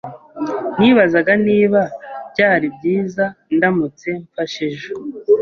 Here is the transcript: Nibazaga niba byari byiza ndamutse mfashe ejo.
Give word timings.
Nibazaga 0.79 1.31
niba 1.47 1.81
byari 2.31 2.65
byiza 2.75 3.23
ndamutse 3.55 4.07
mfashe 4.25 4.61
ejo. 4.71 4.89